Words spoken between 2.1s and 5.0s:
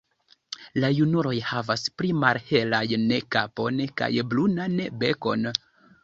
malhelajn kapon kaj brunan